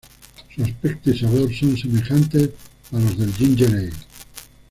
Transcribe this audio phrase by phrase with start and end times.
[0.55, 2.49] Su aspecto y sabor son semejantes
[2.91, 3.91] a los del ginger ale.